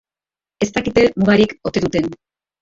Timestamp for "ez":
0.65-0.67